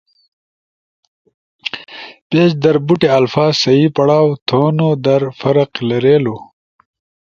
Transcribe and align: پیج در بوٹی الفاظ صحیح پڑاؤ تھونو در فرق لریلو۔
پیج 2.29 2.51
در 2.63 2.77
بوٹی 2.85 3.07
الفاظ 3.19 3.51
صحیح 3.63 3.87
پڑاؤ 3.97 4.29
تھونو 4.47 4.89
در 5.05 5.21
فرق 5.39 5.69
لریلو۔ 5.87 6.37